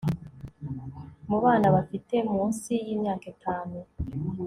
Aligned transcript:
mu 1.29 1.37
bana 1.43 1.67
bafite 1.75 2.15
munsi 2.31 2.71
y'imyaka 2.85 3.25
itanu 3.35 3.77